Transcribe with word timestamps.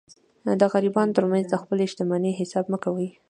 د 0.59 0.61
غریبانو 0.73 1.15
تر 1.17 1.23
مخ 1.31 1.43
د 1.49 1.53
خپلي 1.61 1.83
شتمنۍ 1.91 2.33
حساب 2.39 2.65
مه 2.71 2.77
کوئ! 2.83 3.07